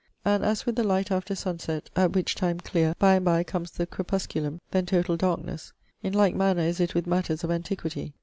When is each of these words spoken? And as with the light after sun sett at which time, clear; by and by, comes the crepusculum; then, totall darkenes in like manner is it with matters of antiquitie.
And 0.25 0.43
as 0.43 0.65
with 0.65 0.77
the 0.77 0.83
light 0.83 1.11
after 1.11 1.35
sun 1.35 1.59
sett 1.59 1.91
at 1.95 2.13
which 2.13 2.33
time, 2.33 2.59
clear; 2.59 2.95
by 2.97 3.13
and 3.17 3.23
by, 3.25 3.43
comes 3.43 3.69
the 3.69 3.85
crepusculum; 3.85 4.59
then, 4.71 4.87
totall 4.87 5.15
darkenes 5.15 5.73
in 6.01 6.11
like 6.13 6.33
manner 6.33 6.63
is 6.63 6.79
it 6.79 6.95
with 6.95 7.05
matters 7.05 7.43
of 7.43 7.51
antiquitie. 7.51 8.13